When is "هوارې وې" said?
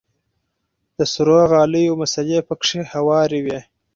2.93-3.59